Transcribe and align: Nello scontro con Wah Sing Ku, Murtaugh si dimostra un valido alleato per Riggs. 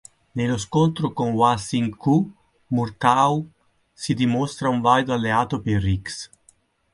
Nello 0.33 0.57
scontro 0.57 1.13
con 1.13 1.31
Wah 1.33 1.57
Sing 1.57 1.95
Ku, 1.95 2.27
Murtaugh 2.69 3.45
si 3.93 4.15
dimostra 4.15 4.67
un 4.67 4.81
valido 4.81 5.13
alleato 5.13 5.59
per 5.61 5.79
Riggs. 5.79 6.27